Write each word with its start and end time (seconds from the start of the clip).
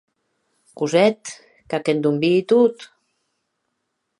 Cosette, 0.77 1.29
qu’ac 1.69 1.85
endonvii 1.91 2.45
tot. 2.49 2.77